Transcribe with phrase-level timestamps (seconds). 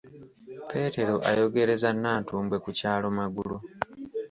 [0.69, 3.55] Peetero ayogereza Nnantumbwe ku kyalo Magulu.